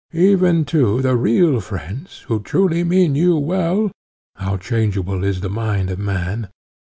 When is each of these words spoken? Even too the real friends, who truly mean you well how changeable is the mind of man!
Even 0.13 0.65
too 0.65 0.99
the 1.03 1.15
real 1.15 1.59
friends, 1.59 2.21
who 2.27 2.39
truly 2.39 2.83
mean 2.83 3.13
you 3.13 3.35
well 3.37 3.91
how 4.37 4.57
changeable 4.57 5.23
is 5.23 5.41
the 5.41 5.47
mind 5.49 5.91
of 5.91 5.99
man! 5.99 6.49